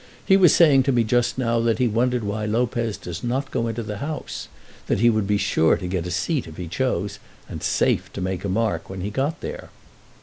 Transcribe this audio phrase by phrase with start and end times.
[0.25, 3.67] He was saying to me just now that he wondered why Lopez does not go
[3.67, 4.47] into the House;
[4.87, 8.19] that he would be sure to get a seat if he chose, and safe to
[8.19, 9.69] make a mark when he got there."